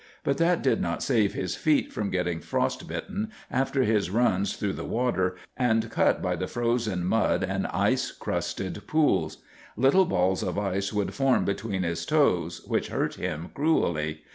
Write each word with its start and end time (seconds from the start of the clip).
But 0.23 0.39
that 0.39 0.63
did 0.63 0.81
not 0.81 1.03
save 1.03 1.35
his 1.35 1.55
feet 1.55 1.93
from 1.93 2.09
getting 2.09 2.39
frost 2.39 2.87
bitten 2.87 3.31
after 3.51 3.83
his 3.83 4.09
runs 4.09 4.55
through 4.57 4.73
the 4.73 4.83
water, 4.83 5.35
and 5.55 5.91
cut 5.91 6.23
by 6.23 6.35
the 6.35 6.47
frozen 6.47 7.05
mud 7.05 7.43
and 7.43 7.67
ice 7.67 8.09
crusted 8.11 8.81
pools. 8.87 9.43
Little 9.77 10.05
balls 10.05 10.41
of 10.41 10.57
ice 10.57 10.91
would 10.91 11.13
form 11.13 11.45
between 11.45 11.83
his 11.83 12.03
toes, 12.07 12.63
which 12.65 12.87
hurt 12.87 13.13
him 13.13 13.51
cruelly. 13.53 14.23